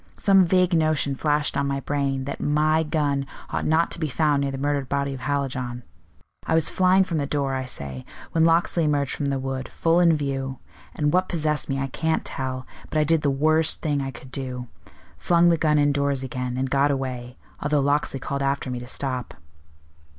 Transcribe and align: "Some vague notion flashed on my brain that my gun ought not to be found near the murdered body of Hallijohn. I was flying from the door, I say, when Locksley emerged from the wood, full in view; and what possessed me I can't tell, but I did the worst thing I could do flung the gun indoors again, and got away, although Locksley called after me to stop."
"Some 0.17 0.45
vague 0.45 0.73
notion 0.73 1.13
flashed 1.13 1.55
on 1.55 1.67
my 1.67 1.79
brain 1.79 2.23
that 2.25 2.41
my 2.41 2.81
gun 2.81 3.27
ought 3.51 3.67
not 3.67 3.91
to 3.91 3.99
be 3.99 4.09
found 4.09 4.41
near 4.41 4.49
the 4.49 4.57
murdered 4.57 4.89
body 4.89 5.13
of 5.13 5.19
Hallijohn. 5.19 5.83
I 6.47 6.55
was 6.55 6.71
flying 6.71 7.03
from 7.03 7.19
the 7.19 7.27
door, 7.27 7.53
I 7.53 7.65
say, 7.65 8.03
when 8.31 8.43
Locksley 8.43 8.83
emerged 8.85 9.11
from 9.15 9.25
the 9.27 9.37
wood, 9.37 9.69
full 9.69 9.99
in 9.99 10.17
view; 10.17 10.57
and 10.95 11.13
what 11.13 11.29
possessed 11.29 11.69
me 11.69 11.77
I 11.77 11.85
can't 11.85 12.25
tell, 12.25 12.65
but 12.89 12.97
I 12.97 13.03
did 13.03 13.21
the 13.21 13.29
worst 13.29 13.81
thing 13.83 14.01
I 14.01 14.09
could 14.09 14.31
do 14.31 14.67
flung 15.19 15.49
the 15.49 15.55
gun 15.57 15.77
indoors 15.77 16.23
again, 16.23 16.57
and 16.57 16.67
got 16.71 16.89
away, 16.89 17.37
although 17.59 17.79
Locksley 17.79 18.19
called 18.19 18.41
after 18.41 18.71
me 18.71 18.79
to 18.79 18.87
stop." 18.87 19.35